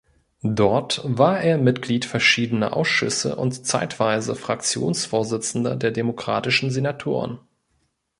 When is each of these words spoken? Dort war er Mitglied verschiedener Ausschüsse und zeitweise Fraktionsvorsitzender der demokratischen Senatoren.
Dort 0.41 1.01
war 1.03 1.41
er 1.41 1.59
Mitglied 1.59 2.05
verschiedener 2.05 2.75
Ausschüsse 2.75 3.35
und 3.35 3.67
zeitweise 3.67 4.33
Fraktionsvorsitzender 4.35 5.75
der 5.75 5.91
demokratischen 5.91 6.71
Senatoren. 6.71 7.37